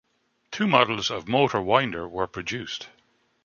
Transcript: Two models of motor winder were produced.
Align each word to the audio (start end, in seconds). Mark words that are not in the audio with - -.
Two 0.49 0.65
models 0.65 1.11
of 1.11 1.27
motor 1.27 1.61
winder 1.61 2.07
were 2.07 2.25
produced. 2.25 2.87